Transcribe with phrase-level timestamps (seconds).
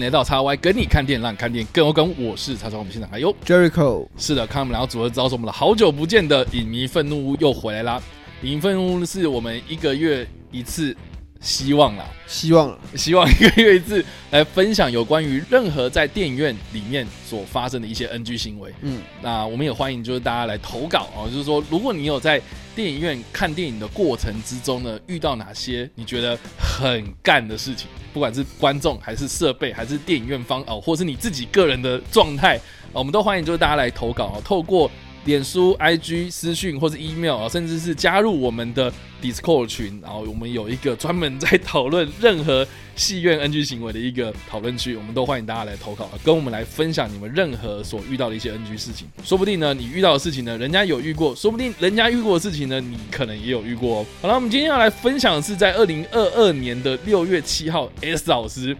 [0.00, 2.14] 来到叉 Y 跟你看电影，让你看电影更有梗。
[2.18, 4.06] 我是叉 Y，我们现场还有 Jericho。
[4.16, 8.02] 是的，看我们两个组合，知道是我们的好久不见的影迷愤怒屋又回来啦。
[8.42, 10.96] 影迷愤怒屋是我们一个月一次。
[11.40, 18.70] 希望啦，希望希望一个月一次来分享有关于任何在电影院里面所发生的一些 NG 行为。
[18.82, 22.40] 嗯，那我们也欢迎就是大家来投稿啊，就是说如果你有在
[22.76, 32.60] 电影院看电影的过程之中呢，遇到哪些你觉得很干的事情，不管是观众还是设备还是电影院方哦，或是你自己个人的状态，
[32.92, 34.90] 我们都欢迎就是大家来投稿啊，透过。
[35.24, 38.92] 脸书、IG 私讯或者 email 啊，甚至是加入我们的
[39.22, 49.06] Discord 群，然后我们有一个专门在讨论任何戏院 NG 行为的一个讨论区，我们都欢迎大家来投稿，跟我们来分享你们任何所遇到的一些 NG 事情。
[49.22, 54.06] 说不定呢，你遇到的事情呢，人家有遇过；说不定人家遇过的事情呢，你可能也有遇过哦。
[54.22, 58.74] 好了，我们今天要来分享的是在二零二二年的六月七号，S 老师，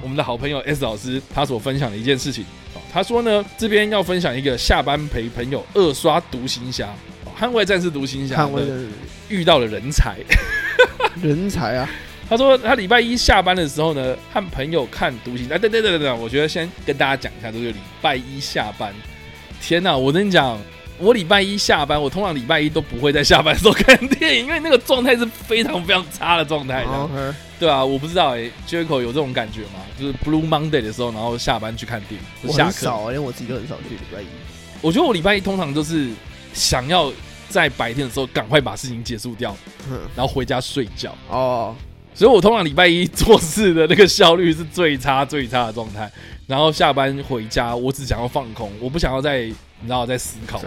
[0.00, 2.44] 我们的好朋友 S 老师，他所分享的一件事情。
[2.92, 6.88] 他说呢，这边要分享一个下班陪朋友二刷独行侠，
[7.38, 8.62] 捍卫战士独行侠，捍卫
[9.28, 10.18] 遇到了人才，
[11.22, 11.88] 人才啊！
[12.28, 15.54] 他说他礼拜一下班的时候呢，和朋友看独行侠。
[15.54, 18.92] 哎，对对对对对，我觉得先跟大家讲一下，这个礼拜一下班，
[19.60, 19.96] 天哪！
[19.96, 20.58] 我跟你讲，
[20.98, 26.86] 我礼拜一下班，我通常礼拜一都不会在下班的时候看电影，因为那个状态是非常非常差的状态。
[27.58, 29.80] 对啊，我不知道哎、欸，Jericho 有这种感觉吗？
[29.98, 34.26] 就是 Blue Monday 的时候，然后下班去看电影，我很少，连我自己都很少去礼拜一。
[34.80, 36.10] 我觉得我礼拜一通常就是
[36.52, 37.12] 想要
[37.48, 39.56] 在白天的时候赶快把事情结束掉，
[40.16, 41.16] 然后回家睡觉。
[41.28, 41.74] 哦，
[42.14, 46.10] 所以我通常礼拜一做事的那个效率是最差最差的状态。
[46.48, 50.60] 然后下班回家，我只想要放空，我不想要再你知道在思考。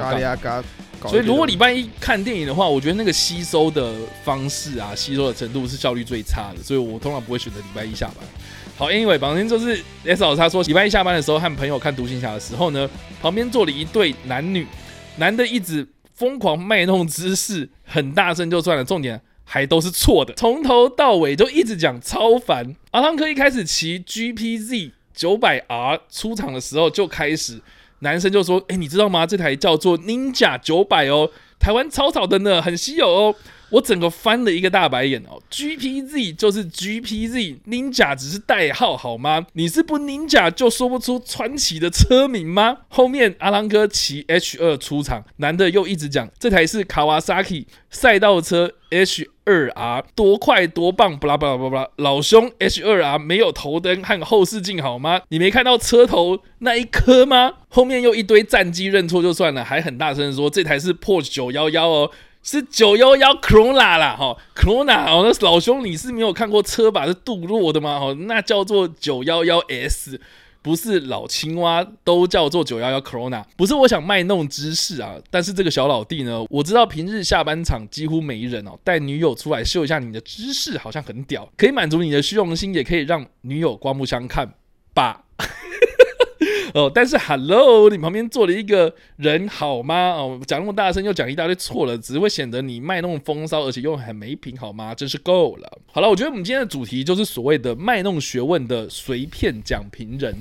[1.05, 8.25] 所以如果礼拜一看电影的话，我觉得那个吸收的方式啊，吸收的程度是效率最差的，所以我通常不会选择礼拜一下班。
[8.77, 12.89] 好，Anyway，反正就是 S 老师他说，礼拜一下班的时候和朋友看独行侠的时候呢，
[13.21, 14.67] 旁边坐了一对男女，
[15.15, 22.75] 男的一直疯狂卖弄姿势，很大声就算了，重点还都是错的，从头到尾就一直讲超烦。
[22.91, 27.61] 阿汤哥一开始骑 GPZ 九百 R 出场的时候就开始。
[27.99, 29.25] 男生就说：“哎、你知道吗？
[29.25, 33.35] 这台叫做 Ninja 九百哦，台湾超少的呢，很稀有哦。”
[33.69, 35.41] 我整个翻了一个大白眼哦。
[35.51, 39.45] GPZ 就是 GPZ，Ninja 只是代号好吗？
[39.53, 42.77] 你是不 Ninja 就说不出传奇的车名吗？
[42.89, 49.29] 后面阿汤哥骑 H 二出场，男的又一直讲这台是卡瓦萨 k 赛道车 H。
[49.47, 51.87] 二 R 多快多棒，巴拉巴拉巴拉！
[51.97, 55.21] 老兄，H 二 R 没有头灯和后视镜好吗？
[55.29, 57.53] 你没看到车头那一颗吗？
[57.69, 62.11] 后面又一堆战机认错就算了，还很大声说这台是 Porsche 九幺幺哦，
[62.45, 67.97] 是九幺幺 Corona 啦，哈，Corona 哦，那老兄你是没有看过车把是镀铬的吗？
[67.97, 70.21] 哦，那叫做九幺幺 S。
[70.61, 84.55] 不是老青蛙都叫做九幺幺 Corona，不是我想卖弄知识啊，但是这个小老弟呢，我知道平日下班场几乎没人哦，带女友出来秀一下你的知识好像很屌，可以满足你的虚荣心，也可以让女友刮目相看
[84.95, 85.24] 吧。
[86.75, 90.09] 哦，但是 Hello，你旁边坐了一个人好吗？
[90.09, 94.93] 哦，讲那么大声又讲一大堆错了，只会显得你卖弄风骚，而且又很没品好吗？
[94.93, 95.79] 真是够了。
[95.93, 100.35] 好了，我觉得我们今天的主题就是所谓的卖弄学问的随便讲评人。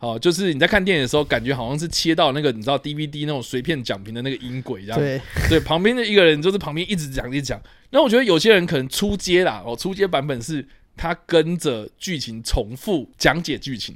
[0.00, 4.98] 哦，就是你在看电影的时候，感觉好像是切到那个你知道 DVD 那种随便讲评的那个音轨这样。
[4.98, 7.60] 对对，旁边的一个人就是旁边一直讲一直讲。
[7.90, 10.66] 那我觉得有些人可能出街啦，哦，出街版本是
[10.96, 13.94] 他跟着剧情重复讲解剧情。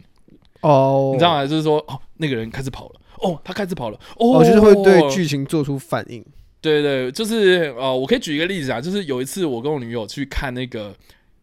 [0.62, 1.46] 哦，你知道吗？
[1.46, 6.24] 就是说，哦，那个人开始跑了，哦，他开始跑了，哦，哦就是会对剧情做出反应。
[6.60, 10.90] 对对，就是呃，我可以举一个例子啊，就是有一次我跟我女友去看那个《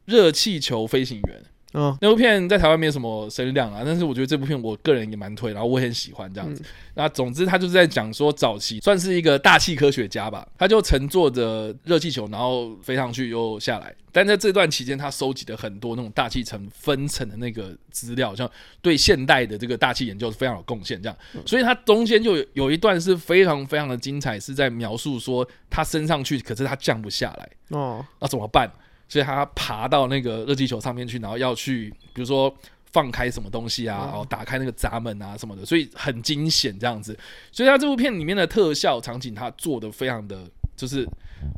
[0.06, 1.38] 热气球飞行员》。
[1.74, 6.64] 嗯，那部片在台湾没有什么声量啊，但是我觉得这部片我个人也蛮推，然后我也很喜欢这样子。
[6.64, 6.66] 嗯、
[6.96, 13.94] 那总之他就是在讲说，早期算是一个大气科学家吧，他就乘坐着热气球，然后飞上去又下来。
[14.12, 18.50] 但在这段期间，他收集了很多那种大气层分层的那个资料，像
[18.82, 21.00] 对现代的这个大气研究是非常有贡献。
[21.00, 21.16] 这样，
[21.46, 28.68] 所以他中间就有有一段是非常非常的精彩，是在描述说他升上去，可是他降不下来哦，那怎么办？
[29.10, 32.56] 所以他爬到那个热气球上面去，然后要去，比如说
[32.92, 37.18] 放开什么东西啊，然后打开那个闸门啊什么的，所以很惊险这样子。
[37.52, 40.38] 所以他这部片里面的特效场景，他做的非常的，
[40.78, 41.08] 就是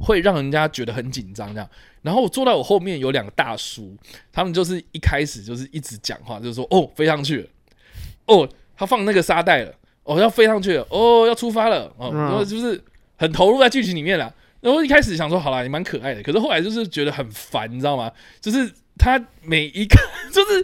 [0.01, 1.69] 会让人家觉得很紧张这样。
[2.01, 3.95] 然后我坐到我后面有两个大叔，
[4.31, 7.47] 他们就是一开始就是一直讲话，就是说哦飞上去了，
[8.27, 12.81] 哦他放那个沙袋了，哦要飞上去了，哦要出发了，哦然后就是
[13.17, 14.33] 很投入在剧情里面了。
[14.61, 18.11] 然后一开始想说好啦，你蛮可爱的，可是后来就是觉得很烦，你知道吗？
[18.39, 19.97] 就是他每一个
[20.31, 20.63] 就是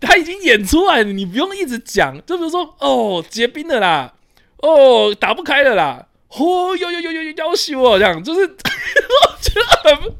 [0.00, 2.20] 他已经演出来了，你不用一直讲。
[2.26, 4.12] 就比如说，哦，结冰了啦，
[4.58, 10.12] 哦，打不开了啦，哦，有有有有有要求哦，这样就是 我觉得很。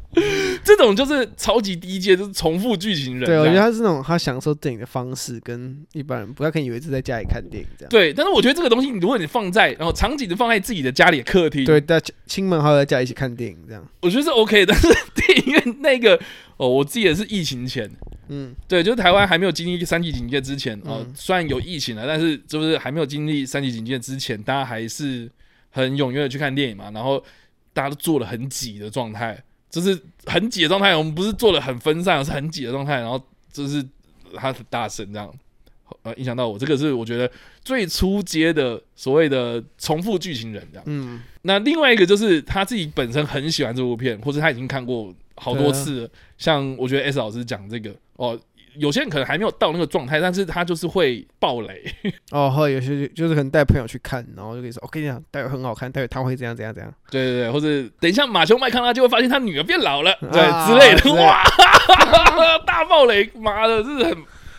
[0.65, 3.27] 这种就是超级低阶，就是重复剧情人。
[3.27, 7.91] 对，我觉得他是那种他享受电影的方式，跟一般人不要可以以为是在家里看电影这样。
[7.91, 14.65] 对，但是我觉得这个东西，如果你放在然后场景就放在自己的家里的客厅，对，大家亲朋好友在家一起看电影这样，我觉得是 OK。
[14.65, 16.19] 但是电影院那个
[16.57, 17.91] 哦，我记得是疫情前，
[18.29, 25.31] 嗯，对，就是台湾还没有经历三级警戒之前哦，嗯、虽然有疫情了，但是就是还没有经历三级警戒之前，大家还是
[25.83, 27.23] 很踊跃的去看电影嘛，然后
[27.73, 29.41] 大家都坐的很挤的状态。
[29.69, 32.95] 就是很挤的状态，我们不是做的很分散，是很挤的状态。
[33.01, 33.85] 然后就是
[34.35, 35.31] 他很大声这样，
[36.03, 36.59] 呃，影响到我。
[36.59, 37.31] 这个是我觉得
[37.63, 40.85] 最初阶的所谓的重复剧情人这样。
[40.87, 46.11] 嗯，那另外一个就是他自己本身很喜欢这部片，或者他已经看过好多次了。
[46.39, 48.41] 像我觉得 S 老师讲这个哦。
[48.79, 51.85] 有些人可能还没有到那个状态，但是他就是会爆雷
[52.33, 52.51] 哦。
[52.51, 57.67] 或有些就是可能带朋友去看，然后就跟你说：“我跟你讲，待会很好看，待会他会怎样怎样怎样。”对对对，或者
[58.01, 61.13] 等一下马修麦康纳就会发现他女儿变老了， 对、啊、之类的。
[61.23, 61.43] 哇，
[62.67, 64.17] 大爆雷，妈的，这是很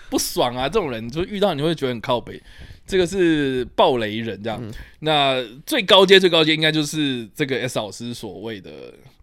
[0.10, 0.68] 不爽啊！
[0.68, 2.42] 这种人就遇到你会觉得很靠北。
[2.86, 4.58] 这个是暴雷人这样。
[4.62, 8.72] 嗯、那最高阶最高阶应该就是这个 S 老师所谓的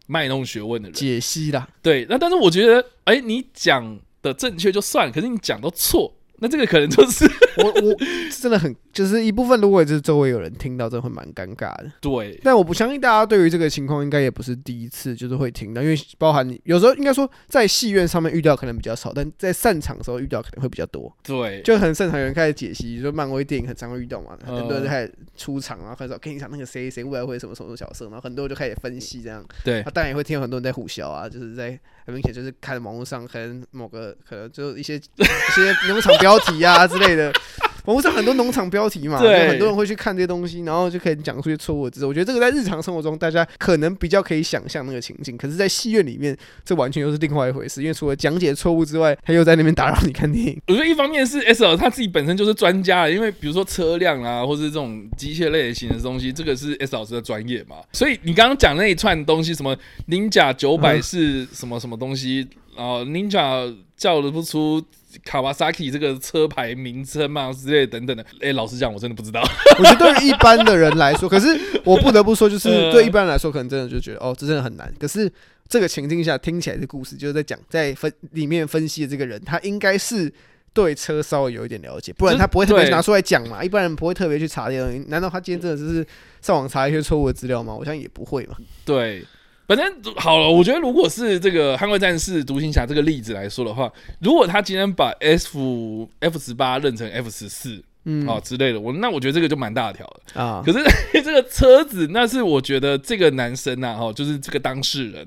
[0.07, 1.67] 卖弄学问的人，解析啦。
[1.83, 3.99] 对，那但是我觉得，哎，你讲。
[4.25, 6.13] 的正确就算，可是你讲都错，
[6.45, 7.25] 那这个可能就是
[7.57, 7.97] 我我
[8.39, 11.91] 真的很就是一部分，如果就是周围有人听到，真的会蛮尴尬的。
[12.03, 21.11] 对，但我不相信大家对于这个情况应该也不是第一次，就是会听到，因为包含你有时候应该说在戏院上面遇到可能比较少，但在散场的时候遇到可能会比较多。
[21.23, 29.43] 对，就很擅长有人开始解析，说漫威电影很常会遇到嘛，很多人就开始出场，然后开始跟你讲那个谁谁未来会什么什么角色，然后很多人就开始分析这样。
[29.65, 31.81] 对，他当然也会听到很多人在互笑啊，就是在。
[32.07, 35.25] 很明显就是看网络上可能某个可能就一些 一
[35.55, 37.33] 些农场标题啊之类的，
[37.85, 42.07] 网络上很多农场标题嘛，对，很多人会去看这些东西，然后就可以讲出一些错误的知识。
[42.07, 47.83] 我觉得这个在日常生活中大家可能比较可以想象那个情景，可是，在戏院里面这完全又是另外一回事。
[47.83, 50.59] 因为除了讲解错误之外，他又在那边打扰你看电影。
[50.69, 57.77] 我觉得一方面是 S L 他自己本身就是专家，因为比如说车辆啊，或是这种机械类型的东西，这个是 S 老师的专业嘛。
[57.93, 59.77] 所以你刚刚讲那一串东西，什么
[60.09, 62.49] Ninja 九百是什么什么东西？
[62.77, 64.83] 然后 Ninja 叫得不出
[65.25, 68.25] Kawasaki 这个车牌名称嘛之类等等的。
[68.41, 69.43] 哎，老实讲，我真的不知道。
[69.79, 71.49] 我觉得对于一般的人来说，可是
[71.85, 74.93] 我不得不说，就是 对一般人来说，可能真的就觉得哦，这真的很难。
[74.99, 75.31] 可是
[75.69, 80.33] 这个情境下听起来的故事，就是在讲在分里面分析的这个人，他应该是
[80.73, 83.63] 对车稍微有一点了解，不然他不会特别拿出来讲嘛。
[83.63, 84.99] 一般人不会特别去查这些东西。
[85.09, 86.07] 难道他今天真的只是
[86.43, 87.75] 上网查一些错误的资料吗？
[87.75, 88.57] 我想也不会嘛。
[88.85, 89.25] 对。
[89.67, 93.91] 反正好了，我觉得如果是这个《捍卫战士》、《独行侠》这个例子来说的话，
[94.21, 100.63] 如果他今天把 F F 十八认成 F 十四，嗯，啊之类的，我那我觉得这个就蛮大条的啊。
[100.65, 100.79] 可是
[101.25, 105.27] 这个车子，那是我觉得这个男生呐，哈，就是这个当事人，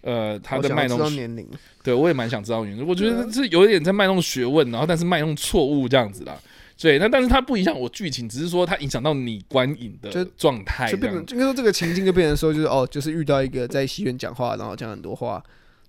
[0.00, 1.46] 呃，他的卖弄年龄，
[1.84, 2.84] 对我也蛮想知道年龄。
[2.84, 6.36] 我觉得是有一点在卖弄学问，然后但是卖弄错误这样子啦。
[6.78, 15.42] 对，那但是它不影响我剧情，只是说它影响到你观影的状态，就变成应该说这个情境就变成说就是哦，就是遇到一个在戏院讲话，然后讲很多话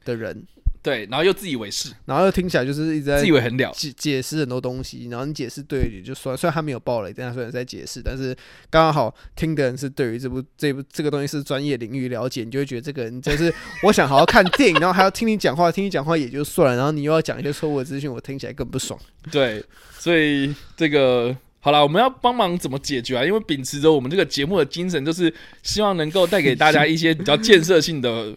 [0.06, 0.42] 的人，
[0.88, 8.34] 对，然后又自以为是，然后又听起来就是一直在自以为很了解解释很多东西，然后你解释对也就算，虽然他没有爆雷，但他虽然在解释，但是
[8.70, 13.54] 刚刚好听的人是对于这部这部这个东西是专业领域了解，你就会觉得这个人就是
[13.84, 18.98] 我想好好看电影，然后还要听你讲话，听你讲话也就算了，然后你又要讲一些错误的资讯，我听起来更不爽，
[19.30, 19.62] 对。
[20.00, 23.26] 所以这个好了，我们要帮忙怎么解决啊？
[23.26, 28.34] 因为秉持着我们这个节目的精神，就是希望能够带给大家一些比较建设性的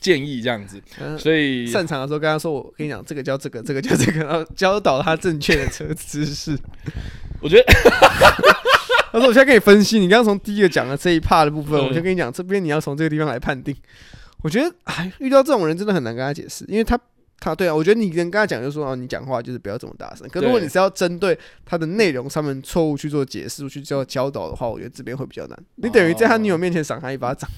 [0.00, 0.80] 建议，这样子。
[1.18, 6.58] 所以擅长的时候，跟他说：“我跟你讲，这个叫这个，这个叫这个， 然后教导他正确的车姿势。”
[7.40, 7.64] 我觉得，
[9.12, 13.74] 他说：“我现在给你分析，你刚刚从第一个讲的这一 part 的部分，我就跟你讲，这边你要从这个地方来判定。”
[14.42, 16.98] 我觉得，哎，遇到这种人真的很难跟他解释，因为他。
[17.40, 20.28] 他对啊，我觉得你跟跟他讲，就是说啊，你讲话就是不要这么大声。
[20.28, 25.56] 可如果你是要针对他的内容上面错误去做解释、去做教导的话，我觉得这边会比较难。
[25.76, 27.48] 你等于在他女友面前赏他一巴掌。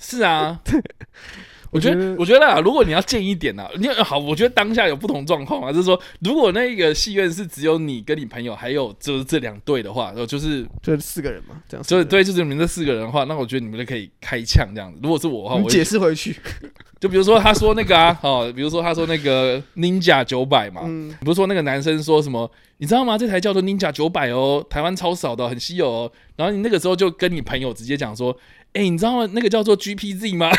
[0.00, 0.82] 是啊，对。
[1.70, 14.98] 我觉得，我觉得啊，如果你要建议一点啊，你好，我觉得当下有不同状况啊，就是说，如果那个戏院是只有你跟你朋友，还有就是这两对的话，就是就是四个人嘛，这样，就是对，就是你们这四个人的话，那我觉得你们就可以开枪这样子。
[15.02, 16.34] 如果是我的话，我解释回去，
[16.98, 23.18] 就比如说他说那个啊， 哦，比如说他说那个 Ninja 九百嘛，嗯，比如说那个男生说什么，你知道吗？
[23.18, 26.12] 这台叫做 Ninja 九百哦，台湾超少的，很稀有哦。
[26.36, 28.36] 然后你那个时候就跟你朋友直接讲说，
[28.72, 29.28] 哎，你知道吗？
[29.32, 30.50] 那个叫做 GPZ 吗？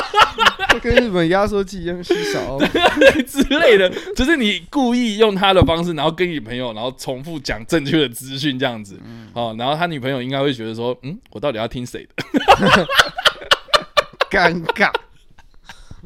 [0.82, 2.58] 跟日本压缩机一样稀少
[3.26, 8.98] 之类的，就是你故意用他的方式，然后跟你朋友，然后重复讲正确的资讯这样子，
[9.34, 12.24] 哦，然后他女朋友应该会觉得说，嗯，我到底要听谁的？
[14.30, 14.90] 尴尬。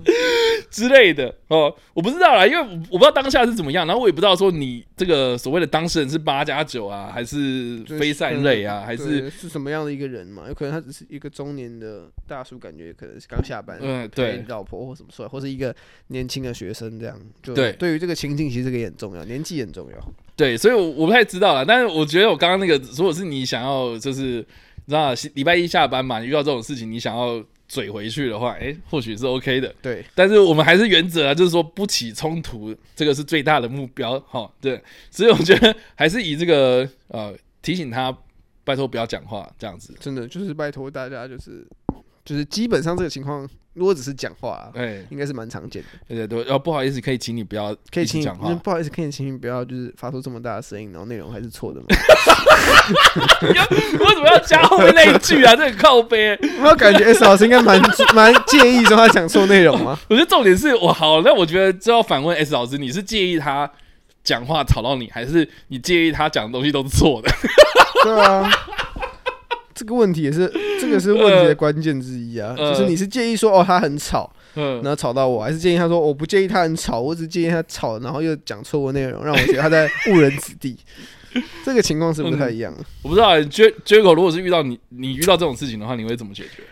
[0.71, 2.59] 之类的哦，我不知道啦，因为
[2.91, 10.45] 我不知道当下是怎么样，然后我也不知道说你这个所谓的当事人是八加九啊，还是非善类啊，还是是什么样的一个人嘛？
[10.49, 15.75] 有可能他只是一个中年的大叔，感觉可能是刚下班，嗯，对，老婆或什么出来，或是一个
[16.09, 17.19] 年轻的学生这样。
[17.43, 20.13] 就对，对于这个情境，其实这个也很重要，年纪也很重要。
[20.37, 24.45] 对，所以我我不太知道了，但是我觉得我刚刚那个，如果是你想要，就是
[24.85, 27.43] 你知道礼拜一下班嘛，你遇到这种事情，你想要。
[27.69, 29.75] 嘴回去的话，哎、欸，或许是 OK 的。
[29.83, 34.19] 对，但是我们还是原则啊，就是说不起冲突，这个是最大的目标。
[34.21, 38.17] 哈，对，所以我觉得还是以这个呃提醒他，
[38.65, 39.95] 拜托不要讲话这样子。
[40.01, 41.67] 真的就是拜托大家，就是
[42.25, 43.49] 就是基本上这个情况。
[43.77, 45.89] 如果只是讲话、啊，哎，应该是蛮常见的。
[46.09, 48.53] 对对对，哦，不好意思，可以请你不要，可以请你讲话。
[48.55, 51.87] 不好意思，可以请你不要，就是发出这么大的声音，然后内容还是错的吗？
[53.43, 55.55] 为什么要加后面那一句啊？
[55.55, 57.79] 这个靠背，我感觉 S 老师应该蛮
[58.15, 59.99] 蛮介意说他讲错内容吗？
[60.09, 63.71] 我觉得重点是我好，那我觉得就要反问 S 老师，你是介意他
[64.25, 67.31] 讲话吵到你，还是你介意他讲的东西都是错的？
[68.05, 68.51] 对啊。
[69.77, 80.77] 这个问题也是， 这个是问题的关键之一啊，呃、就是你是介意说哦他很吵，嗯、呃，然后吵到我，还是介意他说我不介意他很吵，我只介意他吵，然后又讲错误内容，让我觉得他在误人子弟。
[81.63, 82.85] 这个情况是不太一样、嗯。
[83.03, 86.63] 我不知道，欸、，J J 狗，如果是遇到你，你遇到这种事情的话，你会怎么解决？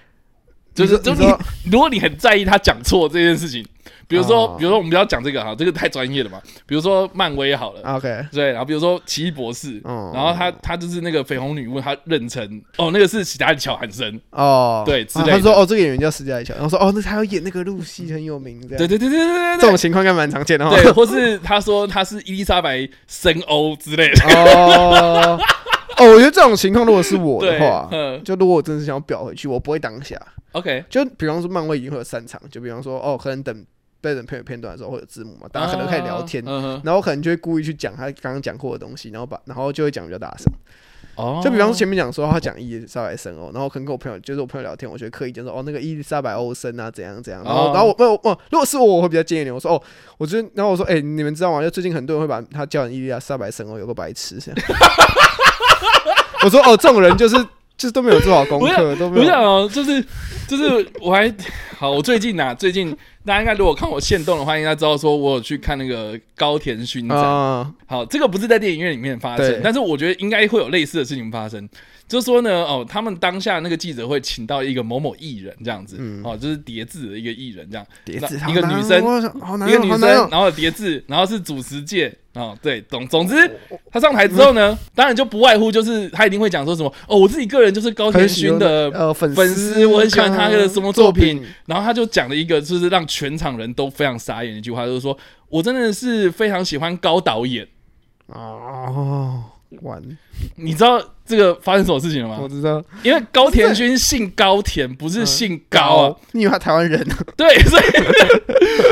[0.74, 1.32] 就是，就是你，
[1.70, 3.64] 如果你很在意他讲错这件事情。
[4.06, 6.38] 比如说，比如说，我们不要讲这个哈，这个太专业了嘛。
[6.66, 15.32] 比如说漫威好了，OK，对，然后比如说奇异博士，然后他他就是那个绯红女巫，他认成哦，那个是史嘉丽乔韩森哦，对，之类的。
[15.32, 18.78] 他说哦，这个演员叫史嘉丽乔，然后说哦，那他要演那个露西很有名，这样。
[18.78, 20.76] 对对对对对对，这种情况应该蛮常见的哈。
[20.76, 24.24] 对，或是他说他是伊丽莎白深欧之类的。
[24.26, 25.40] 哦
[25.98, 27.88] 哦，我觉得这种情况如果是我的话，
[28.24, 30.20] 就如果我真的是想要表回去，我不会当下。
[30.52, 33.64] OK，就比方说漫威已经会有三场，就比方说哦，可能等。
[34.00, 35.48] 被人片片段的时候会有字幕嘛？
[35.50, 36.44] 大家可能开始聊天，
[36.84, 40.52] 然后可能就会故意去讲他刚刚讲过的东西，然后把然后就会讲比较大声。
[41.14, 49.82] 哦，就比方说前面讲说他讲伊丽莎白森欧，然后可能跟我朋友就是我朋友聊天，我觉得刻意就说哦那个伊丽莎白欧森啊怎样怎样，然后然后我没有哦，如果是我我会比较建议你，我说哦，
[50.18, 51.62] 我觉得然后我说哎你们知道吗？
[51.62, 54.60] 就最近很多人会把他叫成伊丽莎白森欧，有个白痴这样。
[56.44, 57.36] 我说哦这种人就是
[57.76, 59.22] 就是都没有做好功课，都没有。
[59.22, 60.04] 我想哦，就是
[60.48, 61.32] 就是我还
[61.78, 62.96] 好，我最近啊最近。
[63.24, 67.18] 大家应该如果看我现动的话，应该知道说我有去看那个高田勋展。
[67.18, 71.68] Uh, 好，这个不是在电影院里面发生，但是我觉得应该会有类似的事情发生。
[72.06, 78.98] 就是说呢，哦，他们当下那个记者会请到一个某某艺人这样子，嗯、哦，就是叠字的一个艺人这样，叠字一个女生，
[79.66, 83.50] 一个女生，然后叠字，然后是主持界，哦，对，总总之，
[83.90, 95.16] 他上台之后呢，嗯、当然就不外乎就是他一定会讲说什么，哦，我自己个人就是高田勋的呃粉丝，我很喜欢他的什么作品，然后他就讲了一个就是让全场人都非常傻眼的一句话，就是说
[95.48, 97.68] 我真的是非常喜欢高导演
[98.26, 99.44] 哦。
[99.82, 100.00] 完，
[100.56, 102.38] 你知道这个发生什么事情了吗？
[102.40, 106.16] 我知道，因为高田勋姓高田，不是姓高啊。
[106.32, 107.18] 你以为他台湾人啊？
[107.36, 107.84] 对，所以，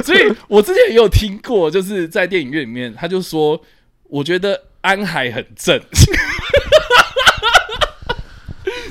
[0.02, 3.60] 所以我之前也有听过，就是在电影院里面，他就说，
[4.04, 5.80] 我觉得安海很正。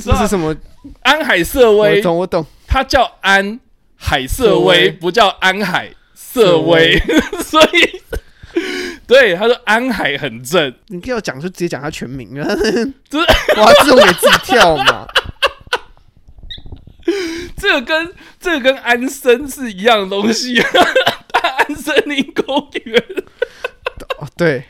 [0.04, 0.56] 这是什么？
[1.02, 2.46] 安海瑟薇，我懂，我懂。
[2.68, 3.60] 他叫安
[4.02, 7.00] 海瑟薇，不叫安海瑟薇，
[7.46, 8.02] 所以。
[9.08, 12.48] 对，他说安海很正，你要讲就直接讲他全名啊，
[13.10, 13.26] 就是
[13.60, 15.08] 哇，自动给自己跳嘛。
[17.58, 20.70] 这个跟这个跟安森是一样的东西啊，
[21.58, 23.04] 安森林公园。
[24.20, 24.64] 哦，对，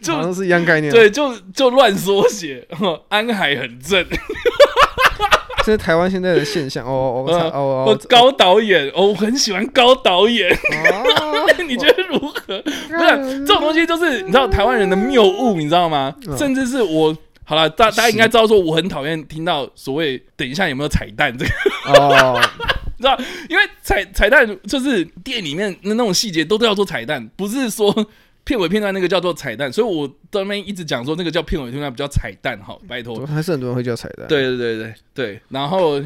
[0.00, 0.92] 就好像是一样概念。
[0.92, 2.66] 对，就就乱缩写，
[3.08, 4.06] 安海很正。
[5.68, 8.00] 这是台湾现在的现象哦哦哦哦！
[8.08, 10.48] 高导演哦，我很喜欢高导演，
[11.68, 12.62] 你觉得如何？
[12.62, 12.70] 不
[13.28, 16.14] 是这种东西，就是你知道台湾人的谬误，你知道吗？
[16.38, 21.50] 甚至是我好了，大大家应该知道，说我很讨厌听到所谓“等一下有没有彩蛋”这个
[22.00, 22.40] 哦，
[22.96, 23.20] 你知道，
[23.50, 27.94] 因为彩彩蛋就是电影里面的那种细节都都要做彩蛋，不是说。
[28.48, 33.26] 片尾片段那个叫做彩蛋，所以我对面一直讲说那个叫片尾片段不叫彩蛋，哈，拜托。
[33.26, 34.26] 还是很多人会叫彩蛋。
[34.26, 36.00] 对对对对对，然后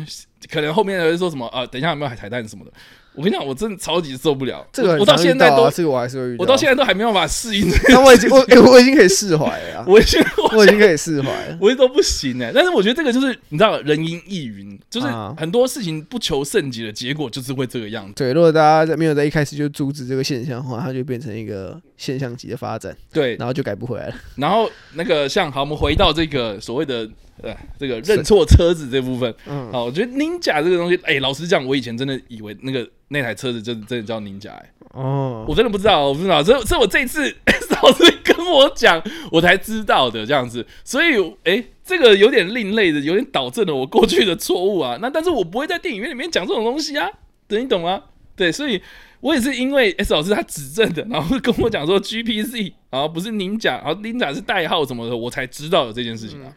[0.51, 1.65] 可能后面的人说什么啊？
[1.65, 2.73] 等一下有没有彩蛋什么的？
[3.15, 4.67] 我跟你讲，我真的超级受不了。
[4.73, 6.43] 这个我到现在都，这个我还是会遇到。
[6.43, 7.71] 我到现在都还没有办法适应。
[7.89, 8.39] 那我已经我
[8.73, 9.85] 我已经可以释怀了。
[9.87, 12.51] 我已经我我已经可以释怀了，我都不行哎。
[12.55, 18.15] 但是我觉得这个就是你知道，人云亦云，就是很多事情不求甚解的结果就是会这个样子。
[18.17, 22.97] 对，如果大家在没有在一开始就阻止这个现象的话，它就变成一个现象级的发展。
[23.13, 24.15] 对，然后就改不回来了。
[24.37, 27.09] 然后那个像好，我们回到这个所谓的
[27.43, 29.35] 呃这个认错车子这部分。
[29.47, 34.73] 嗯，好，我觉得 Ninja 这个东西，哎，老实讲，我以前真的以为那个那台车子就真的叫 Ninja 哎。
[34.93, 37.35] 哦，我真的不知道，我不知道，这是我这次
[37.83, 40.67] 老师跟我讲，我才知道的这样子。
[40.85, 44.99] 所以，哎、欸，这个有点另类的，有点导正了我过去的错误啊。
[45.01, 47.09] 那但是我不会在电影院里面讲这种东西啊，
[47.49, 48.03] 对，你懂吗？
[48.37, 48.81] 对，所以
[49.21, 56.53] 我也是因为 S 老师他指正的，然后跟我讲说 GPC，然后不是 Ninja，然后 Ninja 是代号什么的，我才知道有这件事情啊。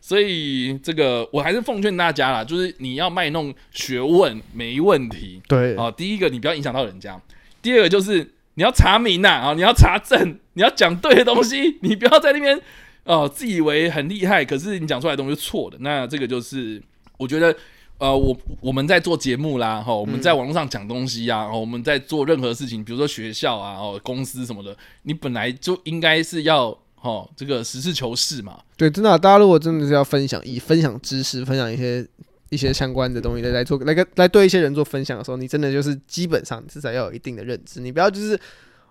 [0.00, 7.20] 所以这个我还是奉劝大家啦，就是你要卖弄学问没问题，对啊，第一个你不要影响到人家。
[7.62, 12.56] 第二个就是你要查明呐啊，你要查证，你要讲对的东西，你不要在那边
[13.04, 15.76] 哦、呃、自以为很厉害，可是你讲出来的东西是错的。
[15.80, 16.82] 那这个就是
[17.18, 17.54] 我觉得
[17.98, 28.58] 呃，我我们在做节目啦，哈，我们在网络上讲东西呀、啊，我们在做任何事情，比如说学校啊，哦，公司什么的，你本来就应该是要哦，这个实事求是嘛。
[28.76, 32.06] 对，真的、啊，大家如果真的是要分享，以分享知识，分享一些。
[32.52, 38.36] 一些相关的东西来来做，来个来对一些人做分享的时候，你真的就是基本上至少要有一定的认知，你不要就是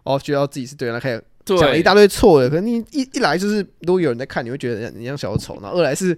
[0.04, 1.22] 哦觉得自己是对的，然后开始
[1.60, 2.50] 讲一大堆错的。
[2.50, 6.18] 可是你一一来就是如果有人在看，你会觉得你像小丑，然后二来是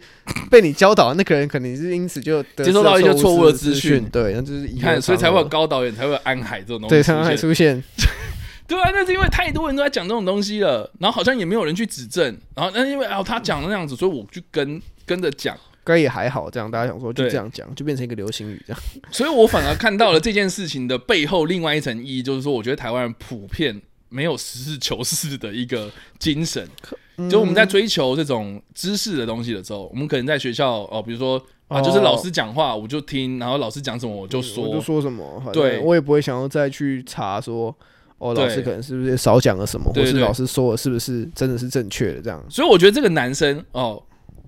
[0.52, 4.08] 被你教导的那个人，肯定是因此就接收到一些错误的资讯。
[4.12, 6.90] 对，那就是你看，所以才会有高导演，才会有安海这种东西。
[6.90, 7.84] 对，安海出现。
[8.72, 12.26] 对啊，那是因为太多人都在讲这种东西了，然后好像也没有人去指正，
[12.56, 15.58] 然后那因为哦他讲的那样子，所以我就跟跟着讲。
[15.84, 18.82] 该也还好，这样大家想说就这样讲，就变成一个流行语这样。
[19.12, 26.66] 所以我反而看到了这件事情的背后另外一层意义，就是说，我觉得台湾人普遍没有实事求是的一个精神。
[27.30, 35.44] 就我们在追求这种知识的东西的时候，我们可能在学校哦，比如说啊，就是老师讲话我就听，然后老师讲什么我就说，我就说什么。
[35.52, 37.76] 对，我也不会想要再去查说
[38.22, 42.42] 哦，老师可能是不是少讲了什么，或是老师说的是不是真的是正确的这样。
[42.50, 44.02] 所以我觉得这个男生哦。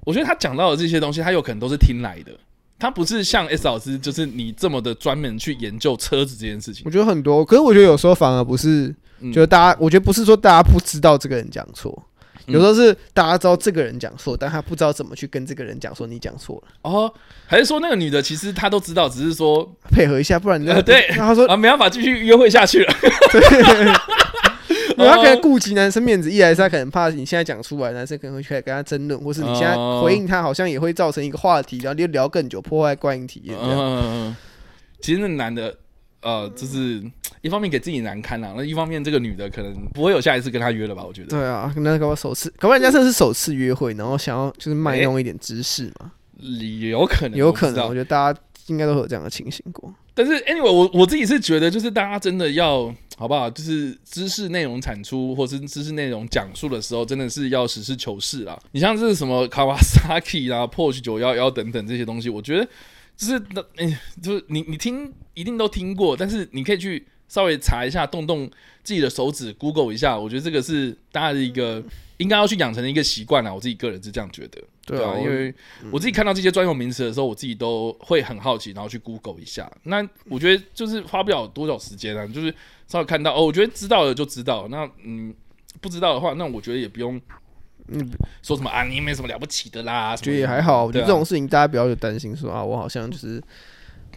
[0.05, 2.31] 我觉得他讲到的这些东西，他有可能都是听来的，
[2.77, 6.83] 他不是像 S 老师，就是你这么的专门去研究车子这件事情。
[6.85, 8.93] 我觉得很多，可是我觉得有时候反而不是，
[9.33, 11.97] 就是大家，我觉得不是说大家不知道这个人讲错，
[12.47, 16.73] 有时候是大家知道这个人讲错，但他不知道怎么去跟这个人讲说你讲错了。
[16.81, 17.13] 哦，
[17.45, 22.93] 还是说那个女的其实她都知道，只是说配合一下，不然呃对，然后他说啊没办法继续约会下去了。
[23.31, 23.93] 对。
[24.95, 33.57] 他可能顾及男生面子，一来是他可能怕你现在讲出来，男生可能会去跟他争论，或是你现在回应他，好像也会造成一个话题，然后就聊更久，破坏观影体验。
[33.59, 34.35] 嗯，
[35.01, 35.75] 其实那男的，
[36.23, 37.03] 呃，就是
[37.41, 41.03] 一方面给自己难堪啊，那一方面这个女的可能不会有下一次跟他约了吧？
[41.05, 41.27] 我觉得。
[41.27, 46.11] 对啊，那搞不好首次，搞不好人家这是首次约会，然后想要就是卖弄一点知识嘛，
[46.89, 49.93] 有可能，有可能，我觉得大家应该都有这样的情形过。
[50.15, 53.49] 但是，anyway，我我自己是觉得，就是大家真的要好不好？
[53.49, 58.55] 就是知识内容产出，或是知识内容讲述的时候，真的是要实事求是啦。
[58.73, 62.67] 你像这是什么 Kawasaki 啊、Porsche 九幺幺等等这些东西，我觉得
[63.17, 68.49] 就是那，哎，就是你你听一定都听过，但是你可以去稍微查一下，动动
[68.83, 71.83] 自己的手指，Google 一下，我觉得这个是大家的一个。
[72.17, 75.53] 应该要去养成的一个习惯啊，我自己个人是这样觉得，对啊，因为
[75.91, 79.69] 我自己看到这些专有名词的时候，我自己都会很好奇，然后去 Google 一下。
[79.81, 82.53] 那我觉得就是花不了多少时间啊，就是
[82.87, 84.67] 稍微看到哦，我觉得知道了就知道。
[84.69, 85.33] 那嗯，
[85.81, 87.19] 不知道的话，那我觉得也不用
[87.87, 88.09] 嗯
[88.41, 90.85] 说什么啊，你没什么了不起的啦，觉得也还好。
[90.85, 93.43] 我觉得这种事情大家不要有担心说啊，我好像就是。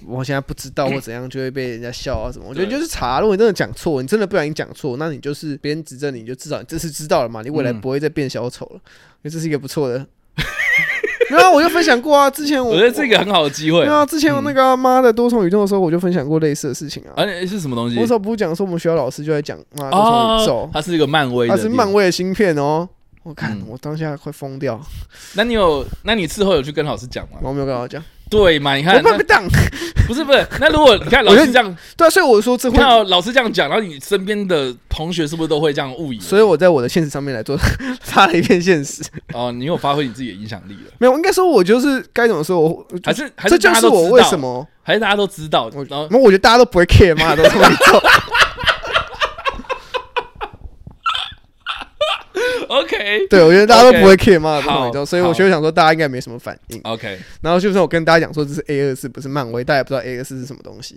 [0.07, 2.47] 我现在不知道或怎样就会被人家笑啊什么？
[2.49, 8.75] 我觉得就是查，如果你真的讲错，你真的不小心讲错，那你就是别人指正你，就至少你这次知道了嘛，你未来不会再变小丑了。
[8.75, 10.07] 因为这是一个不错的。
[11.31, 13.81] 然后我就分享过啊，之前我觉得这个很好的机会。
[13.81, 17.15] 对啊，之前我那个妈的多重宇宙的时候，我就分享过类似的事情啊。
[17.17, 17.97] 而且，是什么东西？
[17.97, 22.89] 我那时候不是讲说我们学校老师就在讲啊，多重宇宙，它是一个漫威，它是漫威的芯片哦。
[23.25, 24.81] 我看我当下快疯掉。
[25.35, 25.85] 那你有？
[26.05, 27.39] 那你事后有去跟老师讲吗？
[27.43, 28.01] 我没有跟老师讲。
[28.29, 28.75] 对嘛？
[28.75, 29.45] 你看，我被当，
[30.07, 30.47] 不是不是。
[30.61, 36.23] 那如果你看老师这样，对啊，所以我说这会，看老师这样讲，然后你身边的同学是不是都会这样误以为？
[36.23, 37.57] 所以我在我的现实上面来做
[38.03, 39.03] 发了一片现实。
[39.33, 40.93] 哦，你有发挥你自己的影响力了？
[40.99, 45.71] 没有，应该说我就是该怎么说，我还是还是这就是我为什么，还是大家都知道。
[45.71, 48.03] 然后我觉得大家都不会 care 嘛，都这么做。
[53.07, 54.61] OK，对，我觉得大家都不会 care 嘛，
[55.05, 56.81] 所以我就想说大家应该没什么反应。
[56.83, 60.97] OK，然后就是我跟大家讲说这是 A 二四，不是漫威，大家也不知道 A 二四是什么东西。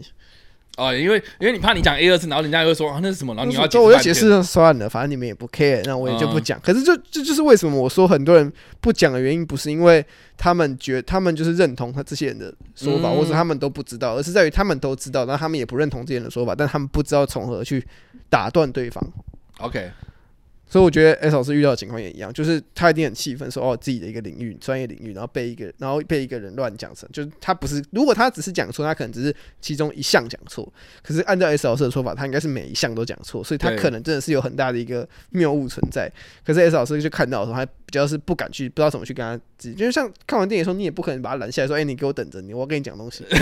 [0.78, 6.58] 哦，因为因为你怕你讲 A 二次，然后人家又说啊那是什么，然后你要解释，我就解释算了，反正你们也不 care，那我也就不讲。
[6.58, 10.04] 嗯、可是就这就，就是为什么我说很多人不讲的原因，不是因为
[10.38, 17.86] 他们觉他们就是认同他这些人的说法，嗯、或者他们都不知道，而是在于他们都知道，但他们也不认同这些人的说法，但他们不知道从何去
[18.30, 19.06] 打断对方。
[19.60, 19.92] OK。
[20.70, 36.12] 所以我觉得 S 老师遇到的情况也一样，就是他一定很气愤，说哦自己的一个领域专业领域，然后被一个然后被一个人乱讲成，就是他不是，如果他只是讲错，他可能只是其中一项讲错，可是按照 S 老师的说法，他应该是每一项都讲错，所以他可能真的是有很大的一个谬误存在。
[36.46, 43.26] 可是 S 老师就看到的时候，他比较是不敢去，不知道怎么去跟他，就是像看完电影的时候，你也不可能把他拦下来说，哎、欸，你给我等着，你我要跟你讲东西。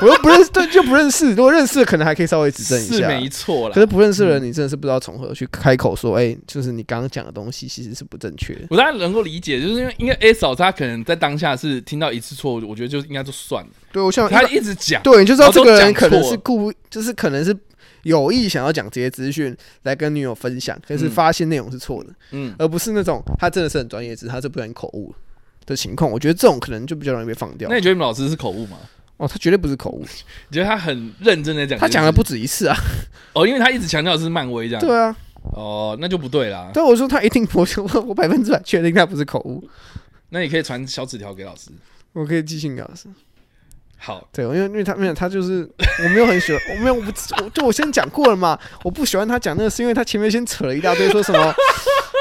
[0.00, 1.30] 我又不认识，对，就不认识。
[1.30, 3.74] 如果认识，可能还可以稍微指正一下，是没错啦。
[3.74, 8.60] 可是不认识的人，你真的是不知道从何去开口说，哎、欸，就是你刚刚讲的东西其实是不正确的。
[8.70, 13.70] 我当然能够理解，就是因为因为 A 嫂她可能在当下是听到一次错误，我觉得就应该就算了。
[13.90, 17.52] 对，我想他一直讲，对，你就知道这个人可能是故，就是可能是
[18.08, 25.14] 有意想要讲这些资讯来跟女友分享，可是发现内容是错的，嗯，而不是那种他真的是很专业，只是他这不小心口误
[25.66, 26.10] 的情况。
[26.10, 27.68] 我觉得这种可能就比较容易被放掉。
[27.68, 28.78] 那你觉得你们老师是口误吗？
[29.18, 30.02] 哦，他绝对不是口误，
[30.48, 31.78] 你觉得他很认真的讲？
[31.78, 32.76] 他讲了不止一次啊！
[33.34, 34.80] 哦，因为他一直强调是漫威这样。
[34.80, 35.14] 对啊。
[35.52, 36.70] 哦，那就不对啦。
[36.72, 39.68] 对，我说他一定，我我我百分之百确定他不是口误。
[40.30, 41.70] 那你可以传小纸条给老师，
[42.12, 43.08] 我可以寄信给老师。
[43.98, 45.68] 好，对，因为因为他没有，他就是
[46.04, 47.10] 我没有很喜欢，我没有，我不，
[47.44, 48.58] 我就我先讲过了嘛。
[48.84, 51.54] 我不喜欢他讲那个，是因为他前面先扯了一大堆，说什么。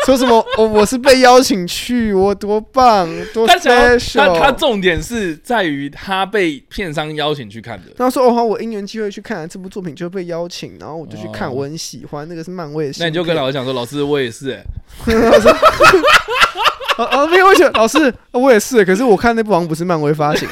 [0.06, 0.46] 说什么？
[0.58, 4.34] 我我是被邀请去，我多棒，多 special。
[4.34, 7.92] 他他重点是在于他被片商邀请去看的。
[7.98, 12.26] 他说：“哦，好，我因缘机会去看这部作品，就被邀请，然后我就去看，我很喜欢。
[12.30, 14.52] 那个是漫威的。”那你就跟老师讲说：“老师，我也是。
[15.06, 18.86] ”哎， 哦没有，我想老师，我也是。
[18.86, 20.48] 可是我看那部好像不是漫威发行。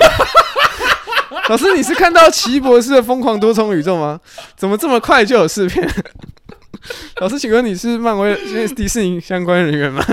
[1.47, 4.19] 老师，你是看到奇异博士的疯狂多重宇宙吗？
[4.55, 5.87] 怎么这么快就有试片？
[7.21, 10.03] 老师，请问你是漫威、现在是迪士尼相关人员吗？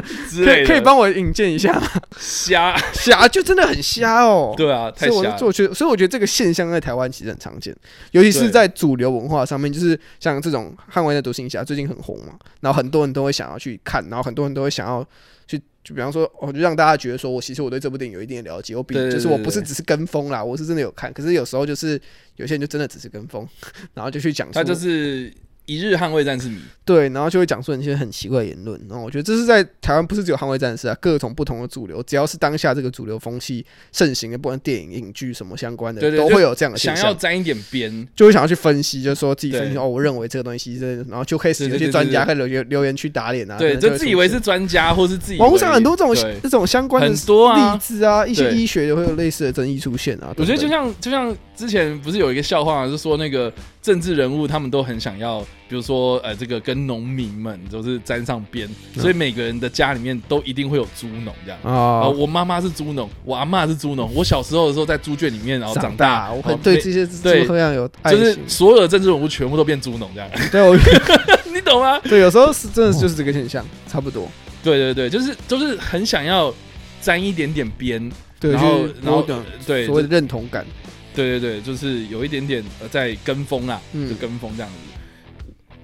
[0.44, 1.86] 可以可以帮我引荐一下吗？
[2.18, 4.54] 瞎瞎就真的很瞎哦。
[4.58, 5.38] 对啊，太瞎了。
[5.38, 7.74] 所以我觉得，所以我觉得这个现象在台湾其实很常见，
[8.12, 15.06] 尤其是在主流文化上面，就是像这种《捍卫的独行侠》最近很红嘛，然后很多人都会想要去看，然后很多人都会想要
[15.46, 21.12] 去，就比方说，哦，就让大家觉得说我其实我对这部电影有一定的了解，我比就是我不是只是跟风啦，我是真的有看。
[21.12, 22.00] 可是有时候就是
[22.36, 23.46] 有些人就真的只是跟风，
[23.94, 25.32] 然后就去讲，他就是。
[25.66, 36.96] 一日捍卫战士迷，对，然后就会讲出一些很奇怪的言论，然后我觉得这是在台湾不是只有捍卫战士啊，各种不同的主流，只要是当下这个主流风气盛行的，不管电影、影剧什么相关的，都会有这样的现象。
[36.96, 50.34] 想要沾一点边，就会想要去分析，就是说自己分析哦，我认为这个东西是，然后就开始有些专家开始留言留言去打脸啊，对，就自以为是专家，或是自己网络上很多这种这种相关的很多例子啊，一些医学也会有类似的争议出现啊。
[50.36, 56.36] 我觉得就像就像之前不是有一个笑话，就是说那个政治人物他们都很想要，比如说呃。
[56.42, 62.08] 这个跟农民们都是沾上边，所以每个人的家里面都一定会有猪农这样啊。
[62.08, 64.12] 我妈妈是猪农，我阿妈是猪农。
[64.12, 70.28] 我小时候的时候在猪圈里面，然后长大，我很对这些猪非常有爱，就是所有的政治人物全部都变猪农这样。
[70.50, 70.76] 对，我
[71.54, 72.00] 你懂吗？
[72.00, 74.28] 对，有时候是真的就是这个现象，差不多。
[74.64, 76.52] 对对对，就是就是很想要
[77.00, 78.10] 沾一点点边，
[78.40, 79.24] 然后然后
[79.64, 80.66] 对所谓的认同感，
[81.14, 84.78] 对对对，就是有一点点呃在跟风啊，就跟风这样子。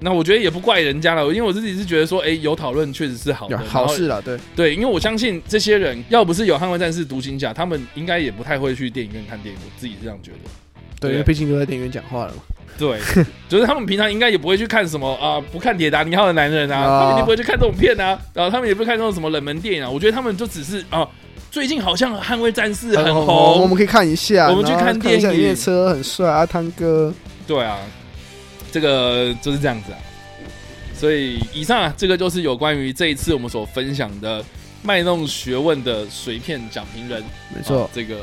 [0.01, 10.38] 那我觉得也不怪人家了，因为我自己是觉得说，哎、欸，有讨论确实是好的，好事了，对对，因为我相信这些人要不是有《捍卫战士》独行侠，他们应该也不太会去电影院看电影，我自己是这样觉得。
[11.01, 12.43] 对，因为毕竟都在电影院讲话了嘛。
[12.79, 12.97] 对，
[13.51, 19.91] 就是他们平常应该也不会去看什么啊，不看《铁达尼号》的男人啊，他们也不会去看这种片啊，然后他们也不会看这种什么冷门电影啊。
[19.91, 21.05] 我觉得他们就只是啊，
[21.59, 27.12] 最近好像《捍卫战士》很红，我们可以看一下，我们去看电影，夜车很帅，阿汤哥。
[27.49, 27.81] 对啊，
[28.71, 29.99] 这个就是这样子啊。
[30.94, 34.40] 所以以上啊，这个就是有关于这一次我们所分享的
[34.85, 37.25] 卖弄学问的随片讲评人。
[37.53, 38.18] 没错，这个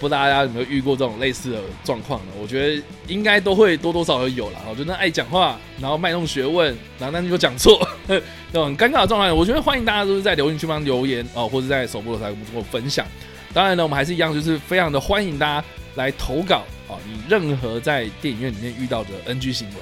[0.00, 2.32] 不知道大家有没有遇过这种类似的状况呢？
[2.40, 4.60] 我觉得应该都会多多少少有啦。
[4.68, 8.18] 我觉得爱讲话，然后卖弄学问，然后但是又讲错， 那
[8.54, 9.30] 种很尴尬的状态。
[9.30, 13.06] 我觉得欢迎大家都是在留言区帮留言哦，或者在首播的时候跟我分享。
[13.52, 19.76] 当然呢，我们还是一样，就是非常的欢迎大家来投稿啊，你任何在电影院里面遇到的 NG 行为。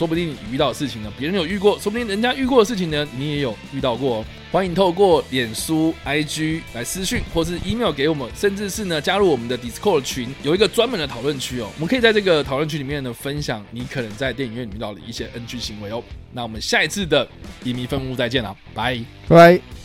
[0.00, 4.24] 说不定你遇到的事情呢，别人有遇过；说不定人家遇过的事情呢，你也有遇到过哦。
[4.50, 11.68] 欢迎透过脸书、IG 来私讯，或是 email 给我们，甚至是呢加入我们的 Discord 群，有一个专门的讨论区哦。
[11.74, 16.02] 我们可以在这个讨论区里面呢分享你可能在电影院遇到的一些 NG 行为哦。
[16.32, 17.28] 那我们下一次的
[17.64, 19.79] 影迷分屋再见了，拜拜。